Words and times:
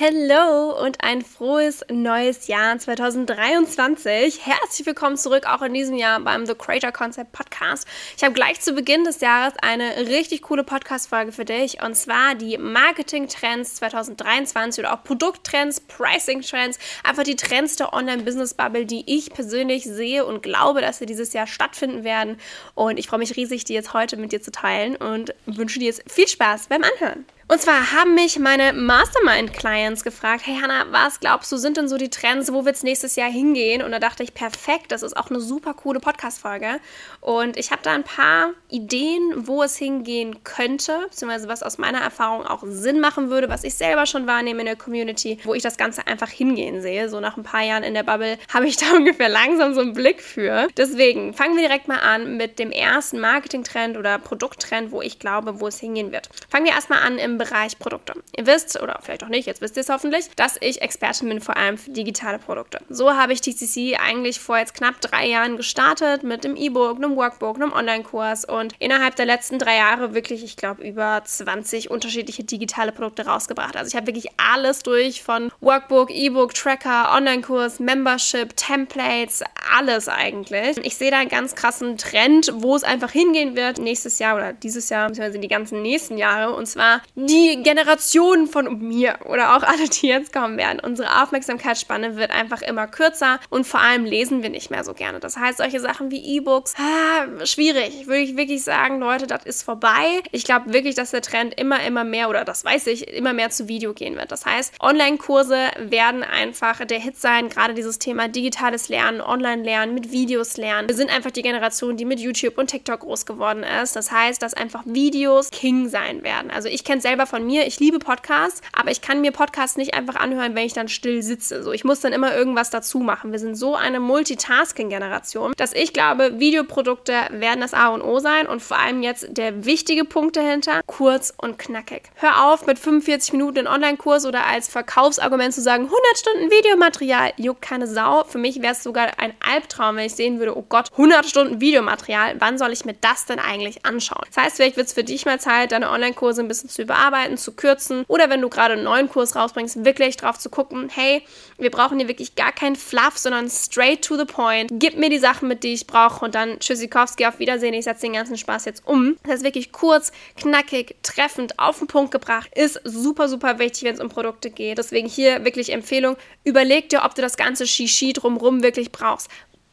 Hallo 0.00 0.82
und 0.82 1.04
ein 1.04 1.20
frohes 1.20 1.84
neues 1.90 2.46
Jahr 2.46 2.78
2023. 2.78 4.46
Herzlich 4.46 4.86
willkommen 4.86 5.18
zurück 5.18 5.44
auch 5.46 5.60
in 5.60 5.74
diesem 5.74 5.96
Jahr 5.96 6.18
beim 6.20 6.46
The 6.46 6.54
Creator 6.54 6.92
Concept 6.92 7.32
Podcast. 7.32 7.86
Ich 8.16 8.24
habe 8.24 8.32
gleich 8.32 8.58
zu 8.62 8.72
Beginn 8.72 9.04
des 9.04 9.20
Jahres 9.20 9.52
eine 9.60 10.08
richtig 10.08 10.40
coole 10.40 10.64
Podcast-Folge 10.64 11.30
für 11.30 11.44
dich 11.44 11.82
und 11.82 11.94
zwar 11.94 12.34
die 12.34 12.56
Marketing-Trends 12.56 13.74
2023 13.74 14.82
oder 14.82 14.94
auch 14.94 15.04
Produkttrends, 15.04 15.80
Pricing-Trends, 15.80 16.78
einfach 17.04 17.24
die 17.24 17.36
Trends 17.36 17.76
der 17.76 17.92
Online-Business-Bubble, 17.92 18.86
die 18.86 19.04
ich 19.14 19.30
persönlich 19.30 19.84
sehe 19.84 20.24
und 20.24 20.42
glaube, 20.42 20.80
dass 20.80 21.00
sie 21.00 21.06
dieses 21.06 21.34
Jahr 21.34 21.46
stattfinden 21.46 22.02
werden. 22.02 22.38
Und 22.74 22.98
ich 22.98 23.08
freue 23.08 23.18
mich 23.18 23.36
riesig, 23.36 23.64
die 23.64 23.74
jetzt 23.74 23.92
heute 23.92 24.16
mit 24.16 24.32
dir 24.32 24.40
zu 24.40 24.52
teilen 24.52 24.96
und 24.96 25.34
wünsche 25.44 25.80
dir 25.80 25.86
jetzt 25.88 26.10
viel 26.10 26.28
Spaß 26.28 26.68
beim 26.68 26.82
Anhören. 26.82 27.26
Und 27.52 27.60
zwar 27.60 27.92
haben 27.92 28.14
mich 28.14 28.38
meine 28.38 28.72
Mastermind-Clients 28.72 30.04
gefragt, 30.04 30.44
hey 30.46 30.56
Hanna, 30.58 30.86
was 30.90 31.20
glaubst 31.20 31.52
du, 31.52 31.58
sind 31.58 31.76
denn 31.76 31.86
so 31.86 31.98
die 31.98 32.08
Trends, 32.08 32.50
wo 32.50 32.64
wird 32.64 32.76
es 32.76 32.82
nächstes 32.82 33.14
Jahr 33.14 33.28
hingehen? 33.28 33.82
Und 33.82 33.92
da 33.92 33.98
dachte 33.98 34.22
ich, 34.22 34.32
perfekt, 34.32 34.90
das 34.90 35.02
ist 35.02 35.14
auch 35.14 35.28
eine 35.28 35.38
super 35.38 35.74
coole 35.74 36.00
Podcast-Folge. 36.00 36.80
Und 37.20 37.58
ich 37.58 37.70
habe 37.70 37.82
da 37.82 37.92
ein 37.92 38.04
paar 38.04 38.52
Ideen, 38.70 39.46
wo 39.46 39.62
es 39.62 39.76
hingehen 39.76 40.42
könnte, 40.44 40.98
beziehungsweise 41.10 41.46
was 41.46 41.62
aus 41.62 41.76
meiner 41.76 42.00
Erfahrung 42.00 42.46
auch 42.46 42.62
Sinn 42.64 43.00
machen 43.00 43.28
würde, 43.28 43.50
was 43.50 43.64
ich 43.64 43.74
selber 43.74 44.06
schon 44.06 44.26
wahrnehme 44.26 44.60
in 44.60 44.66
der 44.66 44.76
Community, 44.76 45.38
wo 45.44 45.52
ich 45.52 45.62
das 45.62 45.76
Ganze 45.76 46.06
einfach 46.06 46.30
hingehen 46.30 46.80
sehe. 46.80 47.10
So 47.10 47.20
nach 47.20 47.36
ein 47.36 47.42
paar 47.42 47.64
Jahren 47.64 47.82
in 47.82 47.92
der 47.92 48.02
Bubble 48.02 48.38
habe 48.54 48.66
ich 48.66 48.78
da 48.78 48.86
ungefähr 48.96 49.28
langsam 49.28 49.74
so 49.74 49.82
einen 49.82 49.92
Blick 49.92 50.22
für. 50.22 50.68
Deswegen 50.78 51.34
fangen 51.34 51.56
wir 51.56 51.68
direkt 51.68 51.86
mal 51.86 52.00
an 52.00 52.38
mit 52.38 52.58
dem 52.58 52.70
ersten 52.70 53.20
Marketing-Trend 53.20 53.98
oder 53.98 54.18
Produkttrend, 54.18 54.90
wo 54.90 55.02
ich 55.02 55.18
glaube, 55.18 55.60
wo 55.60 55.66
es 55.66 55.78
hingehen 55.78 56.12
wird. 56.12 56.30
Fangen 56.48 56.64
wir 56.64 56.72
erstmal 56.72 57.02
an 57.02 57.18
im 57.18 57.41
Bereich 57.42 57.78
Produkte. 57.78 58.14
Ihr 58.36 58.46
wisst, 58.46 58.80
oder 58.80 59.00
vielleicht 59.02 59.24
auch 59.24 59.28
nicht, 59.28 59.46
jetzt 59.46 59.60
wisst 59.60 59.76
ihr 59.76 59.80
es 59.80 59.88
hoffentlich, 59.88 60.30
dass 60.36 60.56
ich 60.60 60.80
Expertin 60.80 61.28
bin 61.28 61.40
vor 61.40 61.56
allem 61.56 61.76
für 61.76 61.90
digitale 61.90 62.38
Produkte. 62.38 62.78
So 62.88 63.14
habe 63.14 63.32
ich 63.32 63.40
TCC 63.40 63.96
eigentlich 63.96 64.38
vor 64.38 64.58
jetzt 64.58 64.74
knapp 64.74 65.00
drei 65.00 65.26
Jahren 65.26 65.56
gestartet 65.56 66.22
mit 66.22 66.44
einem 66.44 66.56
E-Book, 66.56 66.96
einem 66.96 67.16
Workbook, 67.16 67.56
einem 67.56 67.72
Online-Kurs 67.72 68.44
und 68.44 68.74
innerhalb 68.78 69.16
der 69.16 69.26
letzten 69.26 69.58
drei 69.58 69.76
Jahre 69.76 70.14
wirklich, 70.14 70.44
ich 70.44 70.56
glaube, 70.56 70.86
über 70.86 71.22
20 71.24 71.90
unterschiedliche 71.90 72.44
digitale 72.44 72.92
Produkte 72.92 73.26
rausgebracht. 73.26 73.76
Also 73.76 73.88
ich 73.88 73.96
habe 73.96 74.06
wirklich 74.06 74.28
alles 74.36 74.84
durch 74.84 75.22
von 75.22 75.50
Workbook, 75.60 76.10
E-Book, 76.10 76.54
Tracker, 76.54 77.12
Online-Kurs, 77.12 77.80
Membership, 77.80 78.56
Templates, 78.56 79.42
alles 79.76 80.08
eigentlich. 80.08 80.78
Ich 80.84 80.96
sehe 80.96 81.10
da 81.10 81.18
einen 81.18 81.28
ganz 81.28 81.54
krassen 81.54 81.96
Trend, 81.96 82.52
wo 82.54 82.76
es 82.76 82.84
einfach 82.84 83.10
hingehen 83.10 83.56
wird 83.56 83.78
nächstes 83.78 84.18
Jahr 84.18 84.36
oder 84.36 84.52
dieses 84.52 84.88
Jahr, 84.88 85.08
beziehungsweise 85.08 85.38
die 85.38 85.48
ganzen 85.48 85.82
nächsten 85.82 86.18
Jahre 86.18 86.54
und 86.54 86.66
zwar 86.66 87.02
die 87.26 87.62
Generation 87.62 88.46
von 88.46 88.78
mir 88.78 89.18
oder 89.24 89.56
auch 89.56 89.62
alle, 89.62 89.88
die 89.88 90.08
jetzt 90.08 90.32
kommen 90.32 90.56
werden. 90.56 90.80
Unsere 90.80 91.22
Aufmerksamkeitsspanne 91.22 92.16
wird 92.16 92.30
einfach 92.30 92.62
immer 92.62 92.86
kürzer 92.86 93.40
und 93.50 93.66
vor 93.66 93.80
allem 93.80 94.04
lesen 94.04 94.42
wir 94.42 94.50
nicht 94.50 94.70
mehr 94.70 94.84
so 94.84 94.94
gerne. 94.94 95.20
Das 95.20 95.36
heißt, 95.36 95.58
solche 95.58 95.80
Sachen 95.80 96.10
wie 96.10 96.36
E-Books, 96.36 96.74
ah, 96.78 97.44
schwierig. 97.46 98.06
Würde 98.06 98.20
ich 98.20 98.36
wirklich 98.36 98.64
sagen, 98.64 99.00
Leute, 99.00 99.26
das 99.26 99.44
ist 99.44 99.62
vorbei. 99.62 100.20
Ich 100.30 100.44
glaube 100.44 100.72
wirklich, 100.72 100.94
dass 100.94 101.10
der 101.10 101.22
Trend 101.22 101.58
immer, 101.58 101.82
immer 101.84 102.04
mehr, 102.04 102.28
oder 102.28 102.44
das 102.44 102.64
weiß 102.64 102.86
ich, 102.88 103.08
immer 103.08 103.32
mehr 103.32 103.50
zu 103.50 103.68
Video 103.68 103.92
gehen 103.92 104.16
wird. 104.16 104.32
Das 104.32 104.46
heißt, 104.46 104.74
Online-Kurse 104.80 105.68
werden 105.78 106.22
einfach 106.22 106.84
der 106.84 106.98
Hit 106.98 107.18
sein, 107.18 107.48
gerade 107.48 107.74
dieses 107.74 107.98
Thema 107.98 108.28
digitales 108.28 108.88
Lernen, 108.88 109.20
Online-Lernen, 109.20 109.94
mit 109.94 110.12
Videos 110.12 110.56
lernen. 110.56 110.88
Wir 110.88 110.96
sind 110.96 111.14
einfach 111.14 111.30
die 111.30 111.42
Generation, 111.42 111.96
die 111.96 112.04
mit 112.04 112.20
YouTube 112.20 112.58
und 112.58 112.68
TikTok 112.68 113.00
groß 113.00 113.26
geworden 113.26 113.64
ist. 113.82 113.96
Das 113.96 114.10
heißt, 114.10 114.42
dass 114.42 114.54
einfach 114.54 114.82
Videos 114.86 115.50
King 115.50 115.88
sein 115.88 116.22
werden. 116.22 116.50
Also 116.50 116.68
ich 116.68 116.84
kenne 116.84 117.00
selber 117.12 117.26
von 117.26 117.44
mir, 117.44 117.66
ich 117.66 117.78
liebe 117.78 117.98
Podcasts, 117.98 118.62
aber 118.72 118.90
ich 118.90 119.02
kann 119.02 119.20
mir 119.20 119.32
Podcasts 119.32 119.76
nicht 119.76 119.92
einfach 119.92 120.16
anhören, 120.16 120.54
wenn 120.54 120.64
ich 120.64 120.72
dann 120.72 120.88
still 120.88 121.22
sitze. 121.22 121.62
So, 121.62 121.70
ich 121.70 121.84
muss 121.84 122.00
dann 122.00 122.14
immer 122.14 122.34
irgendwas 122.34 122.70
dazu 122.70 123.00
machen. 123.00 123.32
Wir 123.32 123.38
sind 123.38 123.54
so 123.54 123.76
eine 123.76 124.00
Multitasking-Generation, 124.00 125.52
dass 125.58 125.74
ich 125.74 125.92
glaube, 125.92 126.38
Videoprodukte 126.38 127.12
werden 127.30 127.60
das 127.60 127.74
A 127.74 127.88
und 127.88 128.00
O 128.00 128.18
sein 128.18 128.46
und 128.46 128.62
vor 128.62 128.78
allem 128.78 129.02
jetzt 129.02 129.26
der 129.28 129.66
wichtige 129.66 130.06
Punkt 130.06 130.38
dahinter, 130.38 130.80
kurz 130.86 131.34
und 131.36 131.58
knackig. 131.58 132.04
Hör 132.14 132.46
auf 132.46 132.64
mit 132.64 132.78
45 132.78 133.32
Minuten 133.32 133.58
in 133.58 133.66
Online-Kurs 133.66 134.24
oder 134.24 134.46
als 134.46 134.68
Verkaufsargument 134.68 135.52
zu 135.52 135.60
sagen, 135.60 135.84
100 135.84 136.02
Stunden 136.16 136.50
Videomaterial, 136.50 137.34
juckt 137.36 137.60
keine 137.60 137.86
Sau. 137.86 138.24
Für 138.24 138.38
mich 138.38 138.62
wäre 138.62 138.72
es 138.72 138.82
sogar 138.82 139.18
ein 139.18 139.34
Albtraum, 139.46 139.96
wenn 139.96 140.06
ich 140.06 140.14
sehen 140.14 140.38
würde, 140.38 140.56
oh 140.56 140.64
Gott, 140.66 140.90
100 140.92 141.26
Stunden 141.26 141.60
Videomaterial, 141.60 142.36
wann 142.38 142.56
soll 142.56 142.72
ich 142.72 142.86
mir 142.86 142.94
das 142.94 143.26
denn 143.26 143.38
eigentlich 143.38 143.84
anschauen? 143.84 144.24
Das 144.34 144.42
heißt, 144.42 144.56
vielleicht 144.56 144.78
wird 144.78 144.86
es 144.86 144.94
für 144.94 145.04
dich 145.04 145.26
mal 145.26 145.38
Zeit, 145.38 145.72
deine 145.72 145.90
Online-Kurse 145.90 146.40
ein 146.40 146.48
bisschen 146.48 146.68
zu 146.68 146.82
überarbeiten, 146.82 147.01
zu 147.36 147.52
kürzen 147.52 148.04
oder 148.06 148.30
wenn 148.30 148.40
du 148.40 148.48
gerade 148.48 148.74
einen 148.74 148.84
neuen 148.84 149.08
Kurs 149.08 149.34
rausbringst, 149.34 149.84
wirklich 149.84 150.16
drauf 150.16 150.38
zu 150.38 150.50
gucken, 150.50 150.88
hey, 150.88 151.22
wir 151.58 151.70
brauchen 151.70 151.98
hier 151.98 152.06
wirklich 152.06 152.36
gar 152.36 152.52
keinen 152.52 152.76
Fluff, 152.76 153.18
sondern 153.18 153.50
straight 153.50 154.02
to 154.02 154.16
the 154.16 154.24
point. 154.24 154.70
Gib 154.74 154.96
mir 154.96 155.10
die 155.10 155.18
Sachen 155.18 155.48
mit, 155.48 155.64
die 155.64 155.72
ich 155.72 155.86
brauche 155.88 156.24
und 156.24 156.34
dann 156.36 156.60
Tschüssikowski, 156.60 157.26
auf 157.26 157.40
Wiedersehen, 157.40 157.74
ich 157.74 157.84
setze 157.84 158.02
den 158.02 158.12
ganzen 158.12 158.36
Spaß 158.36 158.66
jetzt 158.66 158.86
um. 158.86 159.16
Das 159.22 159.32
heißt 159.32 159.44
wirklich 159.44 159.72
kurz, 159.72 160.12
knackig, 160.36 160.96
treffend, 161.02 161.58
auf 161.58 161.78
den 161.78 161.88
Punkt 161.88 162.12
gebracht, 162.12 162.50
ist 162.54 162.80
super, 162.84 163.28
super 163.28 163.58
wichtig, 163.58 163.82
wenn 163.82 163.94
es 163.94 164.00
um 164.00 164.08
Produkte 164.08 164.50
geht. 164.50 164.78
Deswegen 164.78 165.08
hier 165.08 165.44
wirklich 165.44 165.72
Empfehlung, 165.72 166.16
überleg 166.44 166.88
dir, 166.88 167.02
ob 167.04 167.14
du 167.16 167.22
das 167.22 167.36
ganze 167.36 167.66
Shishi 167.66 168.12
drumrum 168.12 168.62
wirklich 168.62 168.92
brauchst 168.92 169.28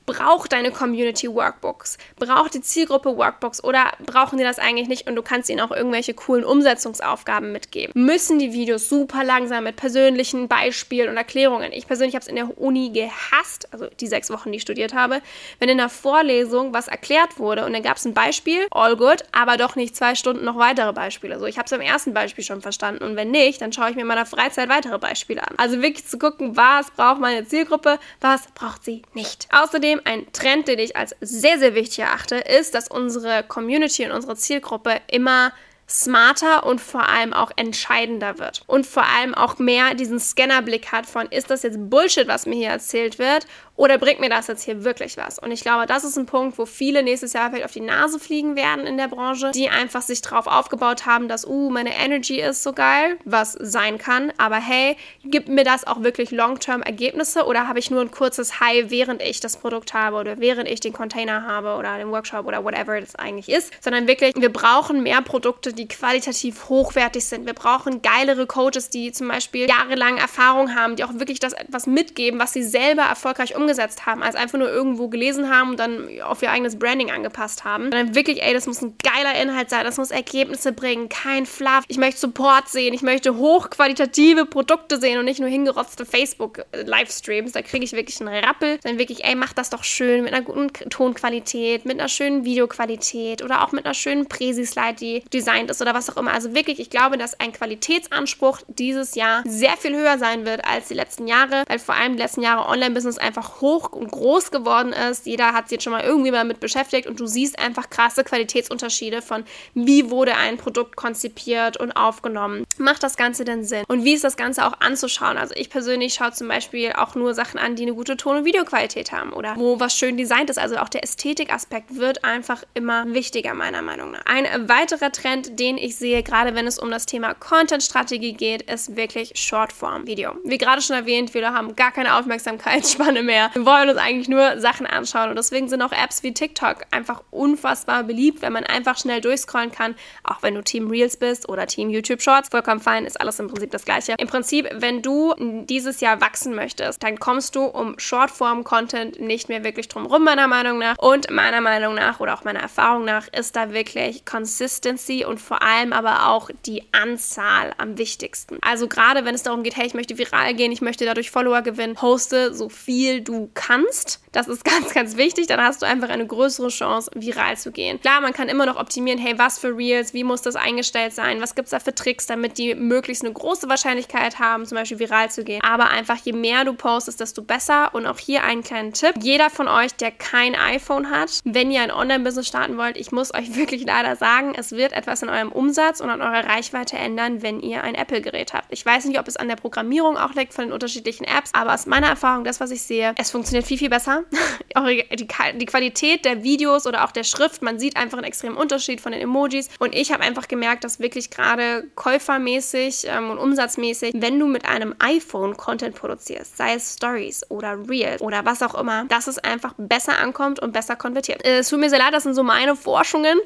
braucht 0.10 0.52
deine 0.52 0.72
Community 0.72 1.32
Workbooks? 1.32 1.98
Braucht 2.18 2.56
die 2.56 2.62
Zielgruppe 2.62 3.16
Workbooks 3.16 3.64
oder 3.64 3.92
brauchen 4.06 4.38
die 4.38 4.44
das 4.44 4.58
eigentlich 4.58 4.88
nicht 4.88 5.08
und 5.08 5.16
du 5.16 5.22
kannst 5.22 5.50
ihnen 5.50 5.62
auch 5.62 5.72
irgendwelche 5.72 6.14
coolen 6.14 6.44
Umsetzungsaufgaben 6.44 7.52
mitgeben? 7.52 7.94
Müssen 7.96 8.40
die 8.40 8.52
Videos 8.52 8.90
super 8.90 9.24
langsam 9.24 9.66
mit 9.66 9.76
persönlichen 9.76 10.48
Beispielen 10.48 11.10
und 11.10 11.18
Erklärungen? 11.18 11.72
Ich 11.72 11.86
persönlich 11.86 12.16
habe 12.16 12.24
es 12.24 12.28
in 12.28 12.36
der 12.36 12.58
Uni 12.58 12.90
gehasst, 12.90 13.68
also 13.72 13.88
die 14.00 14.08
sechs 14.08 14.32
Wochen, 14.32 14.52
die 14.52 14.58
ich 14.58 14.64
studiert 14.64 14.94
habe, 14.94 15.22
wenn 15.60 15.70
in 15.70 15.78
der 15.78 15.90
Vorlesung 15.90 16.74
was 16.74 16.88
erklärt 16.88 17.38
wurde 17.38 17.66
und 17.66 17.74
dann 17.74 17.84
gab 17.84 17.98
es 17.98 18.06
ein 18.06 18.14
Beispiel, 18.14 18.68
all 18.72 18.96
good, 18.96 19.24
aber 19.32 19.58
doch 19.58 19.76
nicht 19.76 19.96
zwei 19.96 20.16
Stunden 20.16 20.44
noch 20.44 20.58
weitere 20.58 20.92
Beispiele. 20.94 21.40
So, 21.40 21.46
ich 21.46 21.58
habe 21.58 21.66
es 21.66 21.72
beim 21.72 21.82
ersten 21.82 22.14
Beispiel 22.14 22.44
schon 22.44 22.62
verstanden 22.62 23.04
und 23.04 23.16
wenn 23.16 23.32
nicht, 23.32 23.62
dann 23.62 23.72
schaue 23.72 23.92
ich 23.92 23.96
mir 23.96 24.02
in 24.02 24.08
meiner 24.08 24.26
Freizeit 24.26 24.70
weitere 24.70 24.98
Beispiele 24.98 25.48
an. 25.48 25.56
Also 25.58 25.82
wirklich 25.82 26.08
zu 26.08 26.18
gucken, 26.18 26.58
was 26.58 26.90
braucht 26.92 27.20
meine 27.20 27.46
Zielgruppe, 27.46 28.00
was 28.22 28.48
braucht 28.56 28.84
sie 28.84 29.04
nicht. 29.14 29.48
Außerdem 29.52 29.99
ein 30.06 30.32
Trend, 30.32 30.68
den 30.68 30.80
ich 30.80 30.96
als 30.96 31.16
sehr, 31.22 31.60
sehr 31.60 31.76
wichtig 31.76 32.00
erachte, 32.00 32.36
ist, 32.36 32.76
dass 32.76 32.88
unsere 32.88 33.44
Community 33.44 34.06
und 34.06 34.12
unsere 34.12 34.36
Zielgruppe 34.36 35.02
immer 35.08 35.52
smarter 35.90 36.66
und 36.66 36.80
vor 36.80 37.10
allem 37.10 37.34
auch 37.34 37.52
entscheidender 37.56 38.38
wird. 38.38 38.62
Und 38.68 38.86
vor 38.86 39.06
allem 39.06 39.34
auch 39.34 39.58
mehr 39.58 39.96
diesen 39.96 40.20
Scannerblick 40.20 40.92
hat 40.92 41.08
von, 41.08 41.28
ist 41.28 41.50
das 41.50 41.64
jetzt 41.64 41.90
Bullshit, 41.90 42.28
was 42.28 42.46
mir 42.46 42.56
hier 42.56 42.70
erzählt 42.70 43.18
wird? 43.18 43.48
Oder 43.80 43.98
bringt 43.98 44.20
mir 44.20 44.30
das 44.30 44.48
jetzt 44.48 44.64
hier 44.64 44.84
wirklich 44.84 45.16
was? 45.16 45.40
Und 45.40 45.54
ich 45.54 45.62
glaube, 45.62 45.86
das 45.86 46.04
ist 46.04 46.18
ein 46.18 46.26
Punkt, 46.26 46.58
wo 46.58 46.66
viele 46.66 47.02
nächstes 47.02 47.32
Jahr 47.32 47.50
vielleicht 47.50 47.64
auf 47.64 47.72
die 47.72 47.80
Nase 47.80 48.20
fliegen 48.20 48.58
werden 48.58 48.86
in 48.86 48.98
der 48.98 49.08
Branche, 49.08 49.52
die 49.52 49.70
einfach 49.70 50.02
sich 50.02 50.22
drauf 50.22 50.48
aufgebaut 50.48 51.06
haben, 51.06 51.30
dass, 51.30 51.48
uh, 51.48 51.70
meine 51.70 51.96
Energy 51.96 52.42
ist 52.42 52.62
so 52.62 52.74
geil, 52.74 53.18
was 53.24 53.54
sein 53.54 53.98
kann. 53.98 54.34
Aber 54.38 54.58
hey, 54.58 54.98
gibt 55.24 55.48
mir 55.48 55.64
das 55.64 55.88
auch 55.88 56.04
wirklich 56.04 56.30
Long-Term-Ergebnisse 56.32 57.46
oder 57.46 57.70
habe 57.70 57.80
ich 57.80 57.90
nur 57.90 58.02
ein 58.02 58.12
kurzes 58.12 58.60
High, 58.60 58.90
während 58.90 59.22
ich 59.22 59.40
das 59.40 59.56
Produkt 59.56 59.94
habe 59.94 60.18
oder 60.18 60.42
während 60.42 60.68
ich 60.68 60.82
den 60.82 60.92
Container 60.92 61.48
habe 61.48 61.76
oder 61.76 61.98
den 61.98 62.12
Workshop 62.12 62.48
oder 62.48 62.66
whatever 62.66 63.00
das 63.00 63.16
eigentlich 63.16 63.48
ist? 63.48 63.72
Sondern 63.82 64.10
wirklich, 64.10 64.36
wir 64.36 64.52
brauchen 64.52 65.04
mehr 65.04 65.22
Produkte, 65.22 65.72
die 65.72 65.88
qualitativ 65.88 66.68
hochwertig 66.68 67.24
sind. 67.24 67.46
Wir 67.46 67.54
brauchen 67.54 68.02
geilere 68.02 68.46
Coaches, 68.46 68.90
die 68.90 69.14
zum 69.14 69.30
Beispiel 69.30 69.70
jahrelang 69.70 70.18
Erfahrung 70.18 70.76
haben, 70.76 70.98
die 70.98 71.06
auch 71.06 71.14
wirklich 71.14 71.40
das 71.40 71.54
etwas 71.54 71.88
mitgeben, 71.88 72.42
was 72.42 72.52
sie 72.52 72.64
selber 72.64 73.04
erfolgreich 73.04 73.56
umgesetzt 73.56 73.69
umgesetzt 73.70 74.08
haben, 74.08 74.24
als 74.24 74.36
einfach 74.36 74.58
nur 74.58 74.70
irgendwo 74.70 75.10
gelesen 75.10 75.50
haben 75.50 75.72
und 75.72 75.80
dann 75.80 76.08
auf 76.24 76.42
ihr 76.42 76.50
eigenes 76.50 76.80
Branding 76.80 77.12
angepasst 77.12 77.64
haben. 77.64 77.92
Dann 77.92 78.16
wirklich, 78.16 78.42
ey, 78.42 78.54
das 78.54 78.66
muss 78.66 78.82
ein 78.82 78.96
geiler 79.04 79.40
Inhalt 79.40 79.70
sein, 79.70 79.84
das 79.84 79.98
muss 79.98 80.10
Ergebnisse 80.10 80.72
bringen, 80.72 81.08
kein 81.08 81.46
Fluff. 81.46 81.84
Ich 81.88 81.98
möchte 81.98 82.20
Support 82.22 82.68
sehen, 82.68 82.96
ich 82.96 83.04
möchte 83.04 83.38
hochqualitative 83.38 84.46
Produkte 84.46 85.00
sehen 85.00 85.20
und 85.20 85.26
nicht 85.26 85.40
nur 85.40 85.50
hingerotzte 85.50 86.06
Facebook-Livestreams. 86.06 87.52
Da 87.52 87.62
kriege 87.62 87.86
ich 87.86 87.92
wirklich 87.92 88.20
einen 88.20 88.44
Rappel. 88.44 88.80
Dann 88.84 88.98
wirklich, 88.98 89.24
ey, 89.24 89.36
mach 89.36 89.54
das 89.54 89.70
doch 89.70 89.84
schön 89.84 90.24
mit 90.24 90.34
einer 90.34 90.44
guten 90.44 90.70
Tonqualität, 90.90 91.86
mit 91.86 92.00
einer 92.00 92.10
schönen 92.10 92.44
Videoqualität 92.44 93.44
oder 93.44 93.64
auch 93.64 93.72
mit 93.72 93.86
einer 93.86 93.94
schönen 93.94 94.28
Präsi-Slide, 94.28 94.96
die 94.96 95.24
designt 95.32 95.70
ist 95.70 95.80
oder 95.82 95.94
was 95.94 96.10
auch 96.10 96.18
immer. 96.18 96.34
Also 96.34 96.56
wirklich, 96.56 96.80
ich 96.80 96.90
glaube, 96.90 97.20
dass 97.20 97.40
ein 97.40 97.54
Qualitätsanspruch 97.54 98.62
dieses 98.68 99.14
Jahr 99.14 99.44
sehr 99.46 99.78
viel 99.78 99.96
höher 99.96 100.18
sein 100.18 100.46
wird 100.46 100.66
als 100.66 100.88
die 100.88 100.96
letzten 100.96 101.28
Jahre, 101.28 101.64
weil 101.68 101.78
vor 101.78 101.94
allem 101.94 102.14
die 102.14 102.24
letzten 102.24 102.42
Jahre 102.42 102.68
Online-Business 102.68 103.20
einfach 103.20 103.59
hoch 103.62 103.92
und 103.92 104.12
groß 104.12 104.52
geworden 104.52 104.94
ist. 104.94 105.26
Jeder 105.26 105.54
hat 105.54 105.70
sich 105.70 105.78
jetzt 105.78 105.84
schon 105.84 105.94
mal 105.94 106.04
irgendwie 106.04 106.32
mal 106.32 106.46
mit 106.46 106.60
beschäftigt 106.60 107.08
und 107.08 107.20
du 107.20 107.26
siehst 107.26 107.60
einfach 107.60 107.90
krasse 107.90 108.24
Qualitätsunterschiede 108.24 109.22
von, 109.22 109.44
wie 109.74 110.10
wurde 110.10 110.36
ein 110.36 110.58
Produkt 110.58 110.96
konzipiert 110.96 111.78
und 111.78 111.92
aufgenommen. 111.94 112.66
Macht 112.78 113.04
das 113.04 113.18
Ganze 113.18 113.46
denn 113.46 113.64
Sinn? 113.64 113.84
Und 113.88 114.04
wie 114.04 114.14
ist 114.14 114.24
das 114.24 114.38
Ganze 114.38 114.66
auch 114.66 114.80
anzuschauen? 114.80 115.38
Also 115.38 115.54
ich 115.56 115.70
persönlich 115.70 116.14
schaue 116.14 116.32
zum 116.32 116.48
Beispiel 116.48 116.94
auch 116.94 117.16
nur 117.16 117.34
Sachen 117.34 117.60
an, 117.60 117.76
die 117.76 117.84
eine 117.84 117.94
gute 117.94 118.18
Ton- 118.18 118.38
und 118.38 118.46
Videoqualität 118.46 119.12
haben 119.12 119.34
oder 119.34 119.56
wo 119.58 119.80
was 119.80 119.96
schön 119.96 120.18
designt 120.18 120.50
ist. 120.50 120.60
Also 120.60 120.78
auch 120.78 120.90
der 120.90 121.04
Ästhetikaspekt 121.04 121.96
wird 121.96 122.24
einfach 122.24 122.64
immer 122.74 123.06
wichtiger, 123.14 123.54
meiner 123.54 123.82
Meinung 123.82 124.12
nach. 124.12 124.26
Ein 124.26 124.70
weiterer 124.70 125.12
Trend, 125.12 125.60
den 125.60 125.78
ich 125.78 125.96
sehe, 125.96 126.24
gerade 126.24 126.56
wenn 126.56 126.68
es 126.68 126.80
um 126.80 126.92
das 126.92 127.06
Thema 127.06 127.34
Content-Strategie 127.34 128.34
geht, 128.34 128.62
ist 128.64 128.96
wirklich 128.96 129.34
Shortform-Video. 129.36 130.36
Wie 130.44 130.58
gerade 130.58 130.82
schon 130.82 130.96
erwähnt, 130.96 131.34
wir 131.34 131.54
haben 131.54 131.76
gar 131.76 131.92
keine 131.92 132.16
Aufmerksamkeitsspanne 132.16 133.24
mehr. 133.24 133.49
Wir 133.54 133.66
wollen 133.66 133.90
uns 133.90 133.98
eigentlich 133.98 134.30
nur 134.30 134.60
Sachen 134.60 134.86
anschauen 134.86 135.30
und 135.30 135.36
deswegen 135.36 135.68
sind 135.68 135.82
auch 135.82 135.92
Apps 135.92 136.24
wie 136.24 136.34
TikTok 136.34 136.86
einfach 136.92 137.24
unfassbar 137.32 138.04
beliebt, 138.04 138.42
wenn 138.42 138.54
man 138.54 138.64
einfach 138.64 138.98
schnell 138.98 139.22
durchscrollen 139.22 139.72
kann, 139.72 139.96
auch 140.24 140.42
wenn 140.42 140.56
du 140.56 140.62
Team 140.62 140.90
Reels 140.90 141.18
bist 141.18 141.50
oder 141.50 141.68
Team 141.68 141.90
YouTube 141.90 142.22
Shorts. 142.22 142.50
Vollkommen 142.50 142.82
fein, 142.82 143.06
ist 143.06 143.20
alles 143.20 143.40
im 143.40 143.48
Prinzip 143.48 143.72
das 143.72 143.86
gleiche. 143.86 144.16
Im 144.18 144.28
Prinzip, 144.28 144.70
wenn 144.74 145.02
du 145.02 145.34
dieses 145.66 146.02
Jahr 146.02 146.22
wachsen 146.22 146.56
möchtest, 146.56 147.04
dann 147.04 147.20
kommst 147.20 147.56
du 147.56 147.64
um 147.64 147.98
Shortform-Content 147.98 149.20
nicht 149.20 149.50
mehr 149.50 149.64
wirklich 149.64 149.88
drum 149.88 150.06
rum, 150.06 150.24
meiner 150.24 150.48
Meinung 150.48 150.80
nach. 150.80 150.98
Und 150.98 151.30
meiner 151.32 151.62
Meinung 151.62 151.96
nach 151.96 152.20
oder 152.20 152.34
auch 152.34 152.44
meiner 152.44 152.60
Erfahrung 152.60 153.06
nach 153.06 153.28
ist 153.30 153.56
da 153.56 153.74
wirklich 153.74 154.26
Consistency 154.26 155.26
und 155.26 155.40
vor 155.40 155.62
allem 155.62 155.94
aber 155.94 156.28
auch 156.28 156.50
die 156.66 156.84
Anzahl 156.92 157.74
am 157.78 157.98
wichtigsten. 157.98 158.58
Also 158.62 158.88
gerade 158.88 159.26
wenn 159.26 159.36
es 159.36 159.44
darum 159.44 159.64
geht, 159.64 159.76
hey, 159.76 159.88
ich 159.88 159.94
möchte 159.94 160.18
viral 160.18 160.54
gehen, 160.54 160.72
ich 160.72 160.82
möchte 160.82 161.06
dadurch 161.06 161.32
Follower 161.32 161.62
gewinnen, 161.62 161.96
poste 161.96 162.54
so 162.54 162.70
viel 162.70 163.22
du 163.30 163.50
kannst. 163.54 164.22
Das 164.32 164.48
ist 164.48 164.64
ganz, 164.80 164.94
ganz 164.94 165.18
wichtig. 165.18 165.48
Dann 165.48 165.62
hast 165.62 165.82
du 165.82 165.86
einfach 165.86 166.10
eine 166.10 166.26
größere 166.26 166.70
Chance, 166.70 167.12
viral 167.16 167.58
zu 167.58 167.72
gehen. 167.72 168.00
Klar, 168.02 168.22
man 168.22 168.34
kann 168.34 168.50
immer 168.50 168.66
noch 168.66 168.78
optimieren, 168.78 169.20
hey, 169.20 169.38
was 169.38 169.60
für 169.60 169.76
Reels, 169.76 170.14
wie 170.14 170.24
muss 170.24 170.42
das 170.42 170.56
eingestellt 170.56 171.14
sein, 171.14 171.42
was 171.42 171.56
gibt 171.56 171.68
es 171.68 171.72
da 171.72 171.80
für 171.80 171.94
Tricks, 171.94 172.28
damit 172.28 172.58
die 172.58 172.76
möglichst 172.76 173.24
eine 173.24 173.34
große 173.34 173.70
Wahrscheinlichkeit 173.70 174.40
haben, 174.40 174.66
zum 174.66 174.78
Beispiel 174.78 175.00
viral 175.00 175.32
zu 175.32 175.44
gehen. 175.44 175.62
Aber 175.64 175.90
einfach 175.90 176.18
je 176.18 176.34
mehr 176.34 176.66
du 176.66 176.74
postest, 176.74 177.20
desto 177.20 177.42
besser. 177.42 177.94
Und 177.94 178.06
auch 178.06 178.20
hier 178.20 178.44
einen 178.44 178.64
kleinen 178.64 178.94
Tipp. 178.94 179.14
Jeder 179.22 179.50
von 179.50 179.68
euch, 179.68 179.94
der 179.96 180.12
kein 180.12 180.56
iPhone 180.56 181.10
hat, 181.10 181.40
wenn 181.44 181.72
ihr 181.72 181.82
ein 181.82 181.92
Online-Business 181.92 182.48
starten 182.48 182.78
wollt, 182.78 182.98
ich 182.98 183.12
muss 183.12 183.34
euch 183.34 183.56
wirklich 183.56 183.86
leider 183.86 184.16
sagen, 184.16 184.54
es 184.56 184.72
wird 184.72 184.94
etwas 184.94 185.22
in 185.22 185.30
eurem 185.30 185.52
Umsatz 185.52 186.02
und 186.02 186.10
an 186.10 186.22
eurer 186.22 186.46
Reichweite 186.46 186.98
ändern, 186.98 187.42
wenn 187.42 187.60
ihr 187.60 187.84
ein 187.84 187.96
Apple-Gerät 187.96 188.54
habt. 188.54 188.68
Ich 188.70 188.86
weiß 188.86 189.06
nicht, 189.06 189.20
ob 189.20 189.28
es 189.28 189.38
an 189.38 189.48
der 189.48 189.56
Programmierung 189.56 190.18
auch 190.18 190.34
liegt 190.34 190.54
von 190.54 190.66
den 190.66 190.74
unterschiedlichen 190.74 191.26
Apps, 191.26 191.52
aber 191.54 191.74
aus 191.74 191.86
meiner 191.86 192.08
Erfahrung, 192.08 192.44
das, 192.44 192.60
was 192.60 192.72
ich 192.72 192.82
sehe, 192.82 193.14
es 193.20 193.32
funktioniert 193.32 193.68
viel, 193.68 193.78
viel 193.78 193.90
besser. 193.90 194.24
auch 194.76 194.88
die, 194.88 195.28
die 195.58 195.66
Qualität 195.66 196.24
der 196.24 196.44
Videos 196.44 196.88
oder 196.88 197.04
auch 197.04 197.12
der 197.12 197.26
Schrift, 197.26 197.62
man 197.62 197.78
sieht 197.78 197.98
einfach 197.98 198.18
einen 198.18 198.26
extremen 198.26 198.56
Unterschied 198.56 199.02
von 199.02 199.12
den 199.12 199.22
Emojis. 199.22 199.70
Und 199.78 199.94
ich 199.94 200.14
habe 200.14 200.24
einfach 200.24 200.48
gemerkt, 200.48 200.86
dass 200.86 201.00
wirklich 201.00 201.30
gerade 201.30 201.86
käufermäßig 201.96 203.08
ähm, 203.08 203.30
und 203.30 203.38
umsatzmäßig, 203.38 204.14
wenn 204.16 204.40
du 204.40 204.48
mit 204.48 204.66
einem 204.66 204.96
iPhone 205.00 205.58
Content 205.58 205.96
produzierst, 205.96 206.56
sei 206.56 206.76
es 206.76 206.94
Stories 206.94 207.46
oder 207.50 207.78
Reels 207.90 208.22
oder 208.22 208.46
was 208.46 208.62
auch 208.62 208.76
immer, 208.76 209.04
dass 209.06 209.28
es 209.28 209.38
einfach 209.38 209.74
besser 209.78 210.18
ankommt 210.20 210.62
und 210.62 210.72
besser 210.72 210.96
konvertiert. 210.96 211.46
Äh, 211.46 211.60
es 211.60 211.70
tut 211.70 211.80
mir 211.80 211.90
sehr 211.90 212.00
leid, 212.00 212.14
das 212.14 212.24
sind 212.24 212.36
so 212.36 212.44
meine 212.44 212.78
Forschungen. 212.78 213.38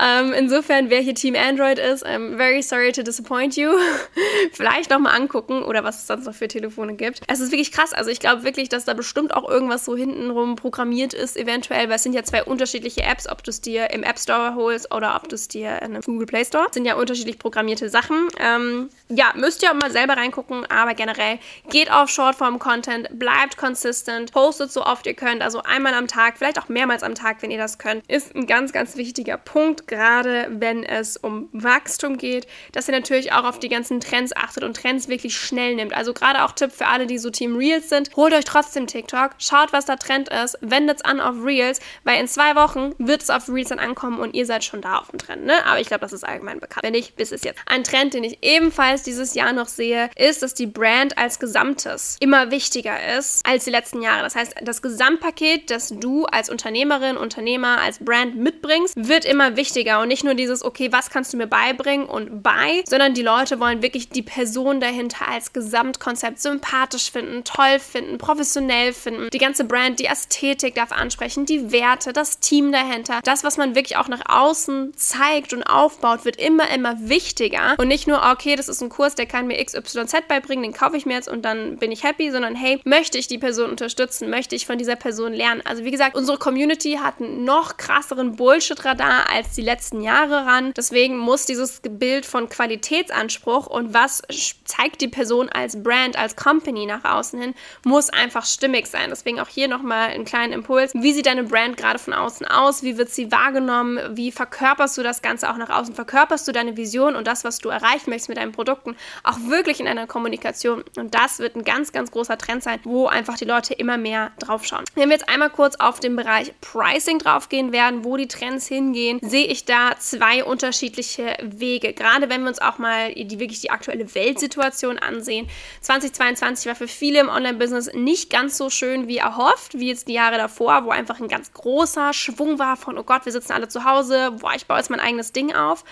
Ähm, 0.00 0.32
insofern, 0.32 0.88
wer 0.88 1.00
hier 1.00 1.14
Team 1.14 1.34
Android 1.36 1.78
ist, 1.78 2.06
I'm 2.06 2.36
very 2.38 2.62
sorry 2.62 2.92
to 2.92 3.02
disappoint 3.02 3.56
you. 3.56 3.72
Vielleicht 4.52 4.90
nochmal 4.90 5.16
angucken 5.16 5.62
oder 5.62 5.84
was 5.84 5.98
es 5.98 6.06
sonst 6.06 6.24
noch 6.24 6.34
für 6.34 6.48
Telefone 6.48 6.94
gibt. 6.94 7.20
Es 7.26 7.40
ist 7.40 7.52
wirklich 7.52 7.72
krass. 7.72 7.92
Also 7.92 8.10
ich 8.10 8.20
glaube 8.20 8.44
wirklich, 8.44 8.70
dass 8.70 8.86
da 8.86 8.94
bestimmt 8.94 9.17
auch 9.26 9.48
irgendwas 9.48 9.84
so 9.84 9.96
hintenrum 9.96 10.56
programmiert 10.56 11.14
ist, 11.14 11.36
eventuell, 11.36 11.88
weil 11.88 11.96
es 11.96 12.02
sind 12.02 12.14
ja 12.14 12.22
zwei 12.22 12.44
unterschiedliche 12.44 13.02
Apps, 13.02 13.28
ob 13.28 13.42
du 13.42 13.50
es 13.50 13.60
dir 13.60 13.90
im 13.90 14.02
App 14.02 14.18
Store 14.18 14.54
holst 14.54 14.94
oder 14.94 15.16
ob 15.16 15.28
du 15.28 15.34
es 15.34 15.48
dir 15.48 15.76
in 15.82 15.94
einem 15.94 16.02
Google 16.02 16.26
Play 16.26 16.44
Store. 16.44 16.64
Das 16.64 16.74
sind 16.74 16.84
ja 16.84 16.94
unterschiedlich 16.94 17.38
programmierte 17.38 17.88
Sachen. 17.88 18.28
Ähm, 18.38 18.88
ja, 19.08 19.32
müsst 19.34 19.62
ihr 19.62 19.70
auch 19.70 19.74
mal 19.74 19.90
selber 19.90 20.16
reingucken, 20.16 20.66
aber 20.70 20.94
generell 20.94 21.38
geht 21.70 21.90
auf 21.90 22.08
Shortform-Content, 22.08 23.18
bleibt 23.18 23.56
consistent, 23.56 24.32
postet 24.32 24.72
so 24.72 24.84
oft 24.84 25.06
ihr 25.06 25.14
könnt, 25.14 25.42
also 25.42 25.62
einmal 25.62 25.94
am 25.94 26.06
Tag, 26.06 26.38
vielleicht 26.38 26.58
auch 26.58 26.68
mehrmals 26.68 27.02
am 27.02 27.14
Tag, 27.14 27.42
wenn 27.42 27.50
ihr 27.50 27.58
das 27.58 27.78
könnt, 27.78 28.06
ist 28.08 28.34
ein 28.34 28.46
ganz, 28.46 28.72
ganz 28.72 28.96
wichtiger 28.96 29.36
Punkt, 29.36 29.88
gerade 29.88 30.46
wenn 30.50 30.84
es 30.84 31.16
um 31.16 31.48
Wachstum 31.52 32.18
geht, 32.18 32.46
dass 32.72 32.88
ihr 32.88 32.94
natürlich 32.94 33.32
auch 33.32 33.44
auf 33.44 33.58
die 33.58 33.68
ganzen 33.68 34.00
Trends 34.00 34.36
achtet 34.36 34.64
und 34.64 34.76
Trends 34.76 35.08
wirklich 35.08 35.36
schnell 35.36 35.74
nimmt. 35.74 35.94
Also 35.94 36.12
gerade 36.12 36.44
auch 36.44 36.52
Tipp 36.52 36.72
für 36.72 36.86
alle, 36.86 37.06
die 37.06 37.18
so 37.18 37.30
Team 37.30 37.56
Reels 37.56 37.88
sind, 37.88 38.14
holt 38.16 38.34
euch 38.34 38.44
trotzdem 38.44 38.86
TikTok, 38.86 39.07
schaut, 39.10 39.72
was 39.72 39.84
da 39.84 39.96
Trend 39.96 40.28
ist, 40.28 40.58
wendet 40.60 40.98
es 40.98 41.04
an 41.04 41.20
auf 41.20 41.36
Reels, 41.44 41.80
weil 42.04 42.20
in 42.20 42.28
zwei 42.28 42.54
Wochen 42.54 42.94
wird 42.98 43.22
es 43.22 43.30
auf 43.30 43.48
Reels 43.48 43.68
dann 43.68 43.78
ankommen 43.78 44.20
und 44.20 44.34
ihr 44.34 44.46
seid 44.46 44.64
schon 44.64 44.80
da 44.80 44.98
auf 44.98 45.10
dem 45.10 45.18
Trend, 45.18 45.44
ne? 45.44 45.64
Aber 45.66 45.80
ich 45.80 45.88
glaube, 45.88 46.00
das 46.00 46.12
ist 46.12 46.24
allgemein 46.24 46.60
bekannt. 46.60 46.84
Wenn 46.84 46.92
nicht, 46.92 47.16
bis 47.16 47.32
es 47.32 47.44
jetzt. 47.44 47.58
Ein 47.66 47.84
Trend, 47.84 48.14
den 48.14 48.24
ich 48.24 48.38
ebenfalls 48.42 49.02
dieses 49.02 49.34
Jahr 49.34 49.52
noch 49.52 49.68
sehe, 49.68 50.10
ist, 50.16 50.42
dass 50.42 50.54
die 50.54 50.66
Brand 50.66 51.18
als 51.18 51.38
Gesamtes 51.38 52.16
immer 52.20 52.50
wichtiger 52.50 53.16
ist 53.16 53.44
als 53.46 53.64
die 53.64 53.70
letzten 53.70 54.02
Jahre. 54.02 54.22
Das 54.22 54.34
heißt, 54.34 54.54
das 54.62 54.82
Gesamtpaket, 54.82 55.70
das 55.70 55.88
du 55.88 56.26
als 56.26 56.50
Unternehmerin, 56.50 57.16
Unternehmer, 57.16 57.80
als 57.80 57.98
Brand 57.98 58.36
mitbringst, 58.36 58.94
wird 58.96 59.24
immer 59.24 59.56
wichtiger 59.56 60.00
und 60.00 60.08
nicht 60.08 60.24
nur 60.24 60.34
dieses, 60.34 60.64
okay, 60.64 60.92
was 60.92 61.10
kannst 61.10 61.32
du 61.32 61.36
mir 61.36 61.46
beibringen 61.46 62.06
und 62.06 62.42
bei, 62.42 62.82
sondern 62.88 63.14
die 63.14 63.22
Leute 63.22 63.60
wollen 63.60 63.82
wirklich 63.82 64.08
die 64.08 64.22
Person 64.22 64.80
dahinter 64.80 65.28
als 65.28 65.52
Gesamtkonzept 65.52 66.40
sympathisch 66.40 67.10
finden, 67.10 67.44
toll 67.44 67.78
finden, 67.78 68.18
professionell 68.18 68.92
finden. 68.98 69.30
Die 69.30 69.38
ganze 69.38 69.64
Brand, 69.64 69.98
die 69.98 70.06
Ästhetik 70.06 70.74
darf 70.74 70.92
ansprechen, 70.92 71.46
die 71.46 71.72
Werte, 71.72 72.12
das 72.12 72.40
Team 72.40 72.72
dahinter. 72.72 73.20
Das, 73.24 73.44
was 73.44 73.56
man 73.56 73.74
wirklich 73.74 73.96
auch 73.96 74.08
nach 74.08 74.22
außen 74.28 74.92
zeigt 74.96 75.52
und 75.52 75.62
aufbaut, 75.62 76.24
wird 76.24 76.36
immer, 76.36 76.70
immer 76.70 76.96
wichtiger 77.08 77.74
und 77.78 77.88
nicht 77.88 78.06
nur, 78.06 78.22
okay, 78.30 78.56
das 78.56 78.68
ist 78.68 78.82
ein 78.82 78.88
Kurs, 78.88 79.14
der 79.14 79.26
kann 79.26 79.46
mir 79.46 79.62
XYZ 79.64 80.28
beibringen, 80.28 80.62
den 80.62 80.72
kaufe 80.72 80.96
ich 80.96 81.06
mir 81.06 81.14
jetzt 81.14 81.28
und 81.28 81.42
dann 81.42 81.76
bin 81.78 81.92
ich 81.92 82.02
happy, 82.02 82.30
sondern 82.30 82.54
hey, 82.54 82.80
möchte 82.84 83.18
ich 83.18 83.28
die 83.28 83.38
Person 83.38 83.70
unterstützen, 83.70 84.30
möchte 84.30 84.56
ich 84.56 84.66
von 84.66 84.78
dieser 84.78 84.96
Person 84.96 85.32
lernen. 85.32 85.62
Also 85.64 85.84
wie 85.84 85.90
gesagt, 85.90 86.16
unsere 86.16 86.38
Community 86.38 86.98
hat 87.02 87.20
einen 87.20 87.44
noch 87.44 87.76
krasseren 87.76 88.36
Bullshit-Radar 88.36 89.30
als 89.32 89.54
die 89.54 89.62
letzten 89.62 90.00
Jahre 90.00 90.46
ran. 90.46 90.72
Deswegen 90.76 91.18
muss 91.18 91.46
dieses 91.46 91.80
Bild 91.82 92.26
von 92.26 92.48
Qualitätsanspruch 92.48 93.66
und 93.66 93.94
was 93.94 94.22
zeigt 94.64 95.00
die 95.00 95.08
Person 95.08 95.48
als 95.48 95.82
Brand, 95.82 96.18
als 96.18 96.36
Company 96.36 96.86
nach 96.86 97.04
außen 97.04 97.40
hin, 97.40 97.54
muss 97.84 98.10
einfach 98.10 98.44
stimmig 98.44 98.87
sein. 98.90 99.10
Deswegen 99.10 99.40
auch 99.40 99.48
hier 99.48 99.68
nochmal 99.68 100.10
einen 100.10 100.24
kleinen 100.24 100.52
Impuls. 100.52 100.92
Wie 100.94 101.12
sieht 101.12 101.26
deine 101.26 101.44
Brand 101.44 101.76
gerade 101.76 101.98
von 101.98 102.12
außen 102.12 102.46
aus? 102.46 102.82
Wie 102.82 102.98
wird 102.98 103.10
sie 103.10 103.30
wahrgenommen? 103.30 103.98
Wie 104.16 104.32
verkörperst 104.32 104.98
du 104.98 105.02
das 105.02 105.22
Ganze 105.22 105.50
auch 105.50 105.56
nach 105.56 105.70
außen? 105.70 105.94
Verkörperst 105.94 106.46
du 106.48 106.52
deine 106.52 106.76
Vision 106.76 107.16
und 107.16 107.26
das, 107.26 107.44
was 107.44 107.58
du 107.58 107.68
erreichen 107.68 108.10
möchtest 108.10 108.28
mit 108.28 108.38
deinen 108.38 108.52
Produkten, 108.52 108.96
auch 109.22 109.38
wirklich 109.48 109.80
in 109.80 109.86
einer 109.86 110.06
Kommunikation? 110.06 110.84
Und 110.96 111.14
das 111.14 111.38
wird 111.38 111.56
ein 111.56 111.64
ganz, 111.64 111.92
ganz 111.92 112.10
großer 112.10 112.38
Trend 112.38 112.62
sein, 112.62 112.80
wo 112.84 113.06
einfach 113.06 113.36
die 113.36 113.44
Leute 113.44 113.74
immer 113.74 113.96
mehr 113.96 114.32
drauf 114.38 114.64
schauen. 114.64 114.84
Wenn 114.94 115.08
wir 115.08 115.16
jetzt 115.16 115.28
einmal 115.28 115.50
kurz 115.50 115.76
auf 115.76 116.00
den 116.00 116.16
Bereich 116.16 116.52
Pricing 116.60 117.18
draufgehen 117.18 117.72
werden, 117.72 118.04
wo 118.04 118.16
die 118.16 118.28
Trends 118.28 118.66
hingehen, 118.66 119.20
sehe 119.22 119.46
ich 119.46 119.64
da 119.64 119.92
zwei 119.98 120.44
unterschiedliche 120.44 121.36
Wege. 121.42 121.92
Gerade 121.92 122.28
wenn 122.28 122.42
wir 122.42 122.48
uns 122.48 122.60
auch 122.60 122.78
mal 122.78 123.12
die 123.14 123.38
wirklich 123.38 123.60
die 123.60 123.70
aktuelle 123.70 124.14
Weltsituation 124.14 124.98
ansehen. 124.98 125.48
2022 125.80 126.66
war 126.66 126.74
für 126.74 126.88
viele 126.88 127.20
im 127.20 127.28
Online-Business 127.28 127.90
nicht 127.94 128.30
ganz 128.30 128.56
so 128.56 128.70
schön 128.78 129.08
wie 129.08 129.18
erhofft, 129.18 129.78
wie 129.78 129.88
jetzt 129.88 130.08
die 130.08 130.14
Jahre 130.14 130.38
davor, 130.38 130.84
wo 130.84 130.90
einfach 130.90 131.20
ein 131.20 131.28
ganz 131.28 131.52
großer 131.52 132.12
Schwung 132.12 132.58
war 132.58 132.76
von, 132.76 132.96
oh 132.96 133.02
Gott, 133.02 133.24
wir 133.24 133.32
sitzen 133.32 133.52
alle 133.52 133.68
zu 133.68 133.84
Hause, 133.84 134.32
boah, 134.40 134.52
ich 134.54 134.66
baue 134.66 134.78
jetzt 134.78 134.90
mein 134.90 135.00
eigenes 135.00 135.32
Ding 135.32 135.54
auf 135.54 135.84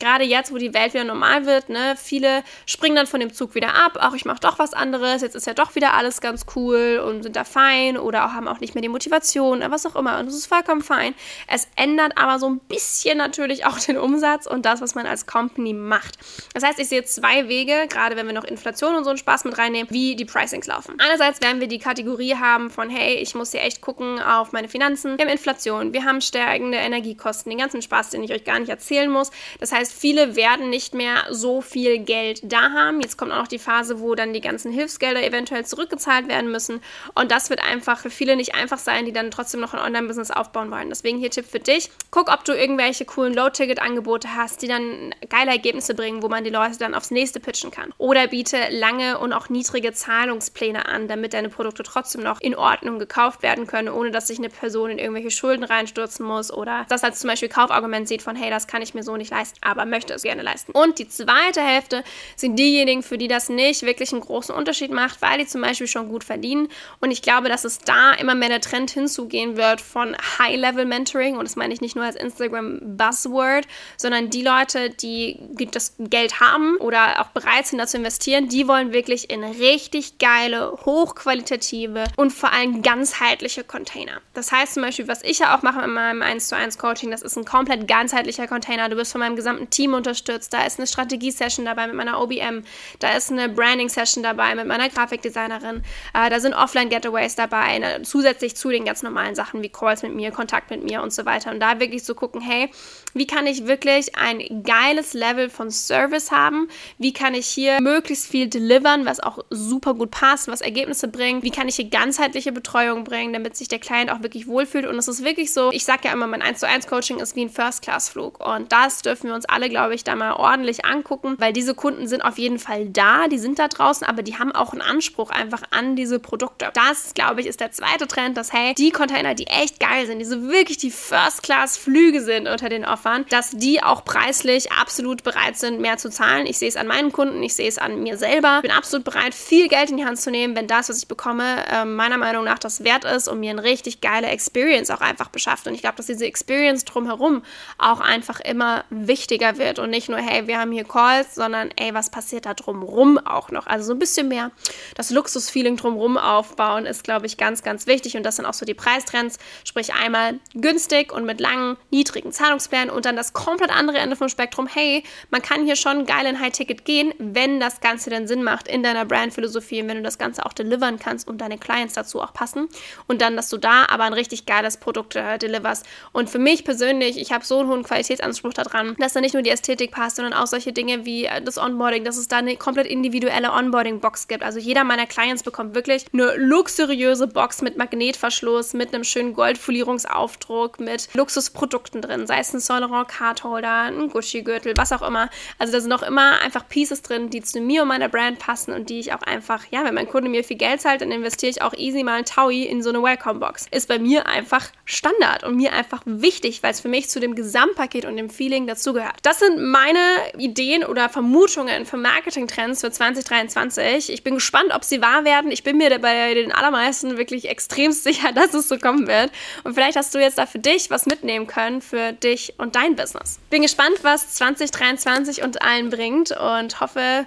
gerade 0.00 0.24
jetzt, 0.24 0.52
wo 0.52 0.58
die 0.58 0.74
Welt 0.74 0.94
wieder 0.94 1.04
normal 1.04 1.46
wird, 1.46 1.68
ne, 1.68 1.94
viele 1.96 2.42
springen 2.66 2.96
dann 2.96 3.06
von 3.06 3.20
dem 3.20 3.32
Zug 3.32 3.54
wieder 3.54 3.74
ab, 3.74 3.98
auch 4.00 4.14
ich 4.14 4.24
mache 4.24 4.40
doch 4.40 4.58
was 4.58 4.72
anderes, 4.74 5.22
jetzt 5.22 5.34
ist 5.34 5.46
ja 5.46 5.54
doch 5.54 5.74
wieder 5.74 5.94
alles 5.94 6.20
ganz 6.20 6.46
cool 6.56 7.02
und 7.06 7.22
sind 7.22 7.36
da 7.36 7.44
fein 7.44 7.96
oder 7.96 8.26
auch 8.26 8.32
haben 8.32 8.48
auch 8.48 8.60
nicht 8.60 8.74
mehr 8.74 8.82
die 8.82 8.88
Motivation, 8.88 9.62
was 9.68 9.86
auch 9.86 9.96
immer. 9.96 10.18
Und 10.18 10.26
das 10.26 10.34
ist 10.34 10.46
vollkommen 10.46 10.82
fein. 10.82 11.14
Es 11.46 11.68
ändert 11.76 12.16
aber 12.16 12.38
so 12.38 12.48
ein 12.48 12.58
bisschen 12.60 13.18
natürlich 13.18 13.66
auch 13.66 13.78
den 13.78 13.96
Umsatz 13.96 14.46
und 14.46 14.64
das, 14.66 14.80
was 14.80 14.94
man 14.94 15.06
als 15.06 15.26
Company 15.26 15.72
macht. 15.72 16.18
Das 16.52 16.62
heißt, 16.62 16.78
ich 16.78 16.88
sehe 16.88 17.04
zwei 17.04 17.48
Wege, 17.48 17.86
gerade 17.88 18.16
wenn 18.16 18.26
wir 18.26 18.34
noch 18.34 18.44
Inflation 18.44 18.94
und 18.94 19.04
so 19.04 19.10
einen 19.10 19.18
Spaß 19.18 19.44
mit 19.44 19.58
reinnehmen, 19.58 19.90
wie 19.90 20.16
die 20.16 20.24
Pricings 20.24 20.66
laufen. 20.66 20.96
Einerseits 20.98 21.40
werden 21.40 21.60
wir 21.60 21.68
die 21.68 21.78
Kategorie 21.78 22.34
haben 22.34 22.70
von, 22.70 22.90
hey, 22.90 23.14
ich 23.14 23.34
muss 23.34 23.52
hier 23.52 23.62
echt 23.62 23.80
gucken 23.80 24.20
auf 24.20 24.52
meine 24.52 24.68
Finanzen. 24.68 25.18
Wir 25.18 25.24
haben 25.24 25.32
Inflation, 25.32 25.92
wir 25.92 26.04
haben 26.04 26.20
steigende 26.20 26.78
Energiekosten, 26.78 27.50
den 27.50 27.58
ganzen 27.58 27.82
Spaß, 27.82 28.10
den 28.10 28.22
ich 28.22 28.32
euch 28.32 28.44
gar 28.44 28.58
nicht 28.58 28.68
erzählen 28.68 29.10
muss. 29.10 29.30
Das 29.60 29.72
heißt, 29.72 29.83
heißt, 29.84 30.00
viele 30.00 30.36
werden 30.36 30.70
nicht 30.70 30.94
mehr 30.94 31.24
so 31.30 31.60
viel 31.60 31.98
Geld 31.98 32.40
da 32.42 32.70
haben. 32.70 33.00
Jetzt 33.00 33.18
kommt 33.18 33.32
auch 33.32 33.38
noch 33.38 33.48
die 33.48 33.58
Phase, 33.58 34.00
wo 34.00 34.14
dann 34.14 34.32
die 34.32 34.40
ganzen 34.40 34.72
Hilfsgelder 34.72 35.22
eventuell 35.22 35.64
zurückgezahlt 35.66 36.28
werden 36.28 36.50
müssen. 36.50 36.80
Und 37.14 37.30
das 37.30 37.50
wird 37.50 37.62
einfach 37.62 37.98
für 37.98 38.10
viele 38.10 38.36
nicht 38.36 38.54
einfach 38.54 38.78
sein, 38.78 39.04
die 39.04 39.12
dann 39.12 39.30
trotzdem 39.30 39.60
noch 39.60 39.74
ein 39.74 39.80
Online-Business 39.80 40.30
aufbauen 40.30 40.70
wollen. 40.70 40.88
Deswegen 40.88 41.18
hier 41.18 41.30
Tipp 41.30 41.46
für 41.46 41.60
dich. 41.60 41.90
Guck, 42.10 42.32
ob 42.32 42.44
du 42.44 42.52
irgendwelche 42.52 43.04
coolen 43.04 43.34
Low-Ticket-Angebote 43.34 44.34
hast, 44.34 44.62
die 44.62 44.68
dann 44.68 45.14
geile 45.28 45.50
Ergebnisse 45.50 45.94
bringen, 45.94 46.22
wo 46.22 46.28
man 46.28 46.44
die 46.44 46.50
Leute 46.50 46.78
dann 46.78 46.94
aufs 46.94 47.10
nächste 47.10 47.40
pitchen 47.40 47.70
kann. 47.70 47.92
Oder 47.98 48.28
biete 48.28 48.56
lange 48.70 49.18
und 49.18 49.32
auch 49.32 49.48
niedrige 49.48 49.92
Zahlungspläne 49.92 50.86
an, 50.86 51.08
damit 51.08 51.34
deine 51.34 51.50
Produkte 51.50 51.82
trotzdem 51.82 52.22
noch 52.22 52.40
in 52.40 52.54
Ordnung 52.54 52.98
gekauft 52.98 53.42
werden 53.42 53.66
können, 53.66 53.88
ohne 53.88 54.10
dass 54.10 54.28
sich 54.28 54.38
eine 54.38 54.48
Person 54.48 54.90
in 54.90 54.98
irgendwelche 54.98 55.30
Schulden 55.30 55.64
reinstürzen 55.64 56.24
muss 56.24 56.52
oder 56.52 56.86
das 56.88 57.04
als 57.04 57.20
zum 57.20 57.28
Beispiel 57.28 57.48
Kaufargument 57.48 58.08
sieht 58.08 58.22
von, 58.22 58.36
hey, 58.36 58.50
das 58.50 58.66
kann 58.66 58.82
ich 58.82 58.94
mir 58.94 59.02
so 59.02 59.16
nicht 59.16 59.30
leisten, 59.30 59.58
aber 59.60 59.73
möchte 59.84 60.14
es 60.14 60.22
gerne 60.22 60.42
leisten. 60.42 60.72
Und 60.72 60.98
die 60.98 61.08
zweite 61.08 61.60
Hälfte 61.60 62.04
sind 62.36 62.56
diejenigen, 62.58 63.02
für 63.02 63.18
die 63.18 63.28
das 63.28 63.48
nicht 63.48 63.82
wirklich 63.82 64.12
einen 64.12 64.20
großen 64.20 64.54
Unterschied 64.54 64.90
macht, 64.90 65.22
weil 65.22 65.38
die 65.38 65.46
zum 65.46 65.60
Beispiel 65.60 65.86
schon 65.86 66.08
gut 66.08 66.24
verdienen. 66.24 66.68
Und 67.00 67.10
ich 67.10 67.22
glaube, 67.22 67.48
dass 67.48 67.64
es 67.64 67.78
da 67.78 68.12
immer 68.12 68.34
mehr 68.34 68.48
der 68.48 68.60
Trend 68.60 68.90
hinzugehen 68.90 69.56
wird 69.56 69.80
von 69.80 70.16
High-Level-Mentoring. 70.38 71.36
Und 71.36 71.44
das 71.44 71.56
meine 71.56 71.74
ich 71.74 71.80
nicht 71.80 71.96
nur 71.96 72.04
als 72.04 72.16
Instagram-Buzzword, 72.16 73.66
sondern 73.96 74.30
die 74.30 74.42
Leute, 74.42 74.90
die 74.90 75.38
das 75.70 75.94
Geld 75.98 76.40
haben 76.40 76.76
oder 76.76 77.20
auch 77.20 77.28
bereit 77.28 77.66
sind, 77.66 77.78
da 77.78 77.86
zu 77.86 77.96
investieren, 77.96 78.48
die 78.48 78.68
wollen 78.68 78.92
wirklich 78.92 79.30
in 79.30 79.42
richtig 79.44 80.18
geile, 80.18 80.72
hochqualitative 80.84 82.04
und 82.16 82.32
vor 82.32 82.52
allem 82.52 82.82
ganzheitliche 82.82 83.64
Container. 83.64 84.20
Das 84.34 84.52
heißt 84.52 84.74
zum 84.74 84.82
Beispiel, 84.82 85.08
was 85.08 85.22
ich 85.22 85.38
ja 85.38 85.56
auch 85.56 85.62
mache 85.62 85.82
in 85.84 85.90
meinem 85.90 86.22
1 86.22 86.48
zu 86.48 86.56
1 86.56 86.78
Coaching, 86.78 87.10
das 87.10 87.22
ist 87.22 87.36
ein 87.36 87.44
komplett 87.44 87.88
ganzheitlicher 87.88 88.46
Container. 88.46 88.88
Du 88.88 88.96
wirst 88.96 89.12
von 89.12 89.20
meinem 89.20 89.36
gesamten 89.36 89.63
Team 89.70 89.94
unterstützt. 89.94 90.52
Da 90.52 90.64
ist 90.64 90.78
eine 90.78 90.86
Strategie-Session 90.86 91.64
dabei 91.64 91.86
mit 91.86 91.96
meiner 91.96 92.20
OBM. 92.20 92.64
Da 92.98 93.16
ist 93.16 93.30
eine 93.30 93.48
Branding-Session 93.48 94.22
dabei 94.22 94.54
mit 94.54 94.66
meiner 94.66 94.88
Grafikdesignerin. 94.88 95.82
Äh, 96.14 96.30
da 96.30 96.40
sind 96.40 96.54
Offline-Getaways 96.54 97.36
dabei, 97.36 97.78
ne, 97.78 98.02
zusätzlich 98.02 98.56
zu 98.56 98.70
den 98.70 98.84
ganz 98.84 99.02
normalen 99.02 99.34
Sachen 99.34 99.62
wie 99.62 99.68
Calls 99.68 100.02
mit 100.02 100.14
mir, 100.14 100.30
Kontakt 100.30 100.70
mit 100.70 100.84
mir 100.84 101.02
und 101.02 101.12
so 101.12 101.24
weiter. 101.24 101.50
Und 101.50 101.60
da 101.60 101.80
wirklich 101.80 102.04
zu 102.04 102.14
gucken, 102.14 102.40
hey, 102.40 102.70
wie 103.14 103.26
kann 103.26 103.46
ich 103.46 103.66
wirklich 103.66 104.16
ein 104.16 104.62
geiles 104.64 105.14
Level 105.14 105.48
von 105.48 105.70
Service 105.70 106.30
haben? 106.30 106.68
Wie 106.98 107.12
kann 107.12 107.34
ich 107.34 107.46
hier 107.46 107.80
möglichst 107.80 108.26
viel 108.26 108.48
delivern, 108.48 109.06
was 109.06 109.20
auch 109.20 109.38
super 109.50 109.94
gut 109.94 110.10
passt, 110.10 110.48
was 110.48 110.60
Ergebnisse 110.60 111.08
bringt? 111.08 111.44
Wie 111.44 111.50
kann 111.50 111.68
ich 111.68 111.76
hier 111.76 111.88
ganzheitliche 111.88 112.52
Betreuung 112.52 113.04
bringen, 113.04 113.32
damit 113.32 113.56
sich 113.56 113.68
der 113.68 113.78
Client 113.78 114.10
auch 114.10 114.22
wirklich 114.22 114.46
wohlfühlt? 114.46 114.86
Und 114.86 114.98
es 114.98 115.08
ist 115.08 115.24
wirklich 115.24 115.52
so, 115.52 115.70
ich 115.72 115.84
sage 115.84 116.02
ja 116.08 116.12
immer, 116.12 116.26
mein 116.26 116.42
1 116.42 116.60
zu 116.60 116.66
1 116.66 116.86
Coaching 116.86 117.20
ist 117.20 117.36
wie 117.36 117.42
ein 117.42 117.50
First-Class-Flug. 117.50 118.44
Und 118.44 118.72
das 118.72 119.02
dürfen 119.02 119.28
wir 119.28 119.34
uns 119.34 119.44
alle, 119.54 119.68
glaube 119.68 119.94
ich, 119.94 120.04
da 120.04 120.14
mal 120.16 120.32
ordentlich 120.32 120.84
angucken, 120.84 121.36
weil 121.38 121.52
diese 121.52 121.74
Kunden 121.74 122.08
sind 122.08 122.22
auf 122.22 122.38
jeden 122.38 122.58
Fall 122.58 122.86
da, 122.86 123.28
die 123.28 123.38
sind 123.38 123.58
da 123.58 123.68
draußen, 123.68 124.06
aber 124.06 124.22
die 124.22 124.38
haben 124.38 124.52
auch 124.52 124.72
einen 124.72 124.82
Anspruch 124.82 125.30
einfach 125.30 125.62
an 125.70 125.96
diese 125.96 126.18
Produkte. 126.18 126.70
Das, 126.74 127.14
glaube 127.14 127.40
ich, 127.40 127.46
ist 127.46 127.60
der 127.60 127.72
zweite 127.72 128.06
Trend, 128.08 128.36
dass, 128.36 128.52
hey, 128.52 128.74
die 128.74 128.90
Container, 128.90 129.34
die 129.34 129.46
echt 129.46 129.80
geil 129.80 130.06
sind, 130.06 130.18
die 130.18 130.24
so 130.24 130.42
wirklich 130.42 130.78
die 130.78 130.90
First-Class-Flüge 130.90 132.20
sind 132.20 132.48
unter 132.48 132.68
den 132.68 132.84
Offern, 132.84 133.24
dass 133.30 133.50
die 133.50 133.82
auch 133.82 134.04
preislich 134.04 134.72
absolut 134.72 135.22
bereit 135.22 135.56
sind, 135.56 135.80
mehr 135.80 135.96
zu 135.96 136.10
zahlen. 136.10 136.46
Ich 136.46 136.58
sehe 136.58 136.68
es 136.68 136.76
an 136.76 136.86
meinen 136.86 137.12
Kunden, 137.12 137.42
ich 137.42 137.54
sehe 137.54 137.68
es 137.68 137.78
an 137.78 138.02
mir 138.02 138.16
selber. 138.18 138.56
Ich 138.56 138.62
bin 138.62 138.76
absolut 138.76 139.04
bereit, 139.04 139.34
viel 139.34 139.68
Geld 139.68 139.90
in 139.90 139.96
die 139.96 140.04
Hand 140.04 140.20
zu 140.20 140.30
nehmen, 140.30 140.56
wenn 140.56 140.66
das, 140.66 140.88
was 140.88 140.98
ich 140.98 141.08
bekomme, 141.08 141.64
äh, 141.70 141.84
meiner 141.84 142.18
Meinung 142.18 142.44
nach 142.44 142.58
das 142.58 142.84
wert 142.84 143.04
ist 143.04 143.28
und 143.28 143.40
mir 143.40 143.50
eine 143.50 143.62
richtig 143.62 144.00
geile 144.00 144.26
Experience 144.28 144.90
auch 144.90 145.00
einfach 145.00 145.28
beschafft. 145.28 145.66
Und 145.66 145.74
ich 145.74 145.82
glaube, 145.82 145.96
dass 145.96 146.06
diese 146.06 146.26
Experience 146.26 146.84
drumherum 146.84 147.42
auch 147.78 148.00
einfach 148.00 148.40
immer 148.40 148.84
wichtiger 148.90 149.43
wird 149.58 149.78
und 149.78 149.90
nicht 149.90 150.08
nur, 150.08 150.18
hey, 150.18 150.46
wir 150.46 150.58
haben 150.58 150.72
hier 150.72 150.84
Calls, 150.84 151.34
sondern 151.34 151.70
ey, 151.76 151.94
was 151.94 152.10
passiert 152.10 152.46
da 152.46 152.54
drumherum 152.54 153.18
auch 153.18 153.50
noch? 153.50 153.66
Also 153.66 153.86
so 153.86 153.92
ein 153.92 153.98
bisschen 153.98 154.28
mehr 154.28 154.50
das 154.94 155.10
Luxusfeeling 155.10 155.76
drumherum 155.76 156.18
aufbauen 156.18 156.86
ist, 156.86 157.04
glaube 157.04 157.26
ich, 157.26 157.36
ganz, 157.36 157.62
ganz 157.62 157.86
wichtig. 157.86 158.16
Und 158.16 158.24
das 158.24 158.36
sind 158.36 158.46
auch 158.46 158.54
so 158.54 158.64
die 158.66 158.74
Preistrends, 158.74 159.38
sprich 159.64 159.94
einmal 159.94 160.40
günstig 160.54 161.12
und 161.12 161.24
mit 161.24 161.40
langen, 161.40 161.76
niedrigen 161.90 162.32
Zahlungsplänen 162.32 162.90
und 162.90 163.04
dann 163.04 163.16
das 163.16 163.32
komplett 163.32 163.70
andere 163.70 163.98
Ende 163.98 164.16
vom 164.16 164.28
Spektrum. 164.28 164.66
Hey, 164.66 165.04
man 165.30 165.42
kann 165.42 165.64
hier 165.64 165.76
schon 165.76 166.06
geil 166.06 166.26
in 166.26 166.40
High-Ticket 166.40 166.84
gehen, 166.84 167.12
wenn 167.18 167.60
das 167.60 167.80
Ganze 167.80 168.10
dann 168.10 168.26
Sinn 168.26 168.42
macht 168.42 168.68
in 168.68 168.82
deiner 168.82 169.04
Brandphilosophie 169.04 169.82
und 169.82 169.88
wenn 169.88 169.98
du 169.98 170.02
das 170.02 170.18
Ganze 170.18 170.44
auch 170.46 170.52
delivern 170.52 170.98
kannst 170.98 171.28
und 171.28 171.38
deine 171.38 171.58
Clients 171.58 171.94
dazu 171.94 172.20
auch 172.20 172.32
passen. 172.32 172.68
Und 173.06 173.20
dann, 173.20 173.36
dass 173.36 173.48
du 173.48 173.58
da 173.58 173.86
aber 173.88 174.04
ein 174.04 174.12
richtig 174.12 174.46
geiles 174.46 174.76
Produkt 174.76 175.16
äh, 175.16 175.38
deliverst. 175.38 175.86
Und 176.12 176.30
für 176.30 176.38
mich 176.38 176.64
persönlich, 176.64 177.18
ich 177.18 177.32
habe 177.32 177.44
so 177.44 177.60
einen 177.60 177.68
hohen 177.68 177.82
Qualitätsanspruch 177.82 178.54
daran, 178.54 178.96
dass 178.98 179.12
da 179.12 179.20
nicht 179.20 179.33
nur 179.34 179.42
die 179.42 179.50
Ästhetik 179.50 179.90
passt, 179.90 180.16
sondern 180.16 180.32
auch 180.32 180.46
solche 180.46 180.72
Dinge 180.72 181.04
wie 181.04 181.26
äh, 181.26 181.42
das 181.42 181.58
Onboarding, 181.58 182.04
dass 182.04 182.16
es 182.16 182.28
da 182.28 182.38
eine 182.38 182.56
komplett 182.56 182.86
individuelle 182.86 183.52
Onboarding-Box 183.52 184.28
gibt. 184.28 184.42
Also 184.42 184.58
jeder 184.58 184.84
meiner 184.84 185.06
Clients 185.06 185.42
bekommt 185.42 185.74
wirklich 185.74 186.06
eine 186.12 186.34
luxuriöse 186.36 187.26
Box 187.26 187.62
mit 187.62 187.76
Magnetverschluss, 187.76 188.72
mit 188.72 188.94
einem 188.94 189.04
schönen 189.04 189.34
Goldfolierungsaufdruck, 189.34 190.80
mit 190.80 191.08
Luxusprodukten 191.14 192.00
drin, 192.00 192.26
sei 192.26 192.38
es 192.38 192.52
ein 192.54 192.60
Saint 192.60 192.80
Laurent 192.80 193.08
Card 193.08 193.44
Holder, 193.44 193.82
ein 193.82 194.08
Gucci-Gürtel, 194.08 194.74
was 194.76 194.92
auch 194.92 195.02
immer. 195.02 195.28
Also 195.58 195.72
da 195.72 195.80
sind 195.80 195.92
auch 195.92 196.02
immer 196.02 196.40
einfach 196.40 196.68
Pieces 196.68 197.02
drin, 197.02 197.30
die 197.30 197.42
zu 197.42 197.60
mir 197.60 197.82
und 197.82 197.88
meiner 197.88 198.08
Brand 198.08 198.38
passen 198.38 198.72
und 198.72 198.88
die 198.88 199.00
ich 199.00 199.12
auch 199.12 199.22
einfach, 199.22 199.64
ja, 199.70 199.84
wenn 199.84 199.94
mein 199.94 200.08
Kunde 200.08 200.30
mir 200.30 200.44
viel 200.44 200.56
Geld 200.56 200.80
zahlt, 200.80 201.00
dann 201.00 201.10
investiere 201.10 201.50
ich 201.50 201.62
auch 201.62 201.74
easy 201.74 202.02
mal 202.02 202.18
ein 202.18 202.24
Taui 202.24 202.62
in 202.62 202.82
so 202.82 202.90
eine 202.90 203.02
Welcome-Box. 203.02 203.66
Ist 203.70 203.88
bei 203.88 203.98
mir 203.98 204.26
einfach 204.26 204.68
Standard 204.84 205.44
und 205.44 205.56
mir 205.56 205.72
einfach 205.72 206.02
wichtig, 206.04 206.62
weil 206.62 206.70
es 206.70 206.80
für 206.80 206.88
mich 206.88 207.08
zu 207.08 207.20
dem 207.20 207.34
Gesamtpaket 207.34 208.04
und 208.04 208.16
dem 208.16 208.30
Feeling 208.30 208.66
dazugehört. 208.66 209.16
Das 209.24 209.38
sind 209.38 209.58
meine 209.58 209.98
Ideen 210.36 210.84
oder 210.84 211.08
Vermutungen 211.08 211.86
für 211.86 211.96
Marketing-Trends 211.96 212.82
für 212.82 212.90
2023. 212.90 214.12
Ich 214.12 214.22
bin 214.22 214.34
gespannt, 214.34 214.70
ob 214.74 214.84
sie 214.84 215.00
wahr 215.00 215.24
werden. 215.24 215.50
Ich 215.50 215.62
bin 215.62 215.78
mir 215.78 215.98
bei 215.98 216.34
den 216.34 216.52
allermeisten 216.52 217.16
wirklich 217.16 217.48
extrem 217.48 217.90
sicher, 217.92 218.32
dass 218.32 218.52
es 218.52 218.68
so 218.68 218.76
kommen 218.76 219.06
wird. 219.06 219.32
Und 219.64 219.72
vielleicht 219.72 219.96
hast 219.96 220.14
du 220.14 220.18
jetzt 220.18 220.36
da 220.36 220.44
für 220.44 220.58
dich 220.58 220.90
was 220.90 221.06
mitnehmen 221.06 221.46
können 221.46 221.80
für 221.80 222.12
dich 222.12 222.52
und 222.58 222.76
dein 222.76 222.96
Business. 222.96 223.40
Bin 223.48 223.62
gespannt, 223.62 223.96
was 224.02 224.34
2023 224.34 225.42
und 225.42 225.62
allen 225.62 225.88
bringt 225.88 226.30
und 226.30 226.82
hoffe, 226.82 227.24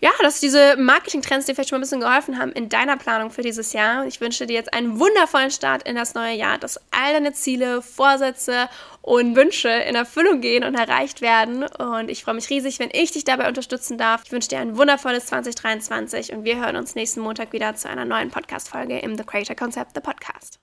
ja, 0.00 0.10
dass 0.20 0.38
diese 0.38 0.76
Marketing-Trends 0.76 1.46
dir 1.46 1.54
vielleicht 1.54 1.70
schon 1.70 1.76
mal 1.76 1.80
ein 1.80 1.88
bisschen 1.88 2.00
geholfen 2.00 2.38
haben 2.38 2.52
in 2.52 2.68
deiner 2.68 2.96
Planung 2.96 3.30
für 3.30 3.42
dieses 3.42 3.72
Jahr. 3.72 4.06
Ich 4.06 4.20
wünsche 4.20 4.46
dir 4.46 4.54
jetzt 4.54 4.72
einen 4.72 5.00
wundervollen 5.00 5.50
Start 5.50 5.82
in 5.82 5.96
das 5.96 6.14
neue 6.14 6.34
Jahr, 6.34 6.56
dass 6.56 6.80
all 6.92 7.12
deine 7.12 7.32
Ziele, 7.32 7.82
Vorsätze 7.82 8.68
und 9.02 9.34
Wünsche 9.34 9.68
in 9.68 9.96
Erfüllung 9.96 10.40
gehen 10.40 10.62
und 10.62 10.76
erreicht 10.76 11.20
werden. 11.20 11.64
Und 11.64 12.10
ich 12.10 12.22
freue 12.22 12.34
mich 12.34 12.48
riesig, 12.48 12.78
wenn 12.78 12.90
ich 12.92 13.10
dich 13.10 13.24
dabei 13.24 13.48
unterstützen 13.48 13.98
darf. 13.98 14.22
Ich 14.24 14.30
wünsche 14.30 14.48
dir 14.48 14.60
ein 14.60 14.76
wundervolles 14.76 15.26
2023 15.26 16.32
und 16.32 16.44
wir 16.44 16.60
hören 16.60 16.76
uns 16.76 16.94
nächsten 16.94 17.20
Montag 17.20 17.52
wieder 17.52 17.74
zu 17.74 17.88
einer 17.88 18.04
neuen 18.04 18.30
Podcast-Folge 18.30 19.00
im 19.00 19.16
The 19.16 19.24
Creator 19.24 19.56
Concept, 19.56 19.92
The 19.94 20.00
Podcast. 20.00 20.60